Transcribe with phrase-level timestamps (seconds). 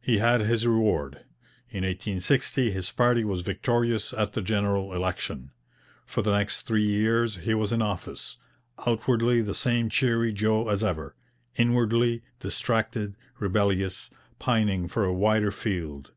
[0.00, 1.24] He had his reward.
[1.70, 5.50] In 1860 his party was victorious at the general election.
[6.04, 8.36] For the next three years he was in office,
[8.86, 11.16] outwardly the same cheery Joe as ever,
[11.56, 14.08] inwardly distracted, rebellious,
[14.38, 16.12] pining for a wider field.